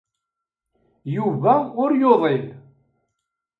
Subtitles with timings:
[1.15, 1.53] Yuba
[1.83, 2.45] ur yuḍin.